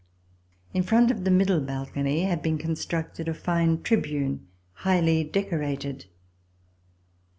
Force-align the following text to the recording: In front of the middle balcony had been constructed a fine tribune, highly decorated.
In 0.73 0.81
front 0.81 1.11
of 1.11 1.25
the 1.25 1.29
middle 1.29 1.59
balcony 1.61 2.23
had 2.23 2.41
been 2.41 2.57
constructed 2.57 3.27
a 3.29 3.35
fine 3.35 3.83
tribune, 3.83 4.47
highly 4.81 5.23
decorated. 5.23 6.05